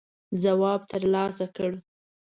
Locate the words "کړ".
1.55-1.71